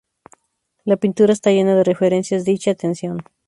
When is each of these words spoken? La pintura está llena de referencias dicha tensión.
La 0.83 0.97
pintura 0.97 1.31
está 1.31 1.51
llena 1.51 1.75
de 1.75 1.83
referencias 1.83 2.43
dicha 2.43 2.73
tensión. 2.73 3.19